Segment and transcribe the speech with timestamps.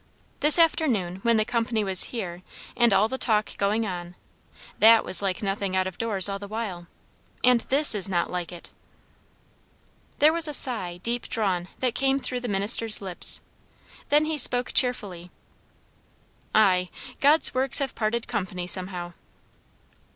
[0.39, 2.41] This afternoon, when the company was here
[2.75, 4.15] and all the talk going on
[4.79, 6.87] that was like nothing out of doors all the while;
[7.43, 8.71] and this is not like it."
[10.17, 13.41] There was a sigh, deep drawn, that came through the minister's lips;
[14.09, 15.29] then he spoke cheerfully
[16.55, 16.89] "Ay,
[17.19, 19.13] God's works have parted company somehow."